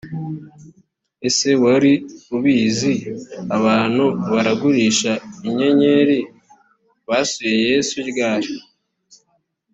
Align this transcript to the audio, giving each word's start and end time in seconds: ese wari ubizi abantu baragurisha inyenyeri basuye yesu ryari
ese 1.27 1.49
wari 1.63 1.93
ubizi 2.35 2.93
abantu 3.57 4.05
baragurisha 4.31 5.11
inyenyeri 5.47 6.17
basuye 7.07 7.55
yesu 7.69 7.95
ryari 8.09 8.51